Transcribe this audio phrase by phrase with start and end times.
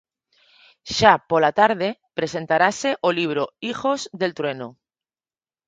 [0.95, 1.89] Xa pola tarde
[2.19, 4.67] presentarase o libro Hijos del Trueno.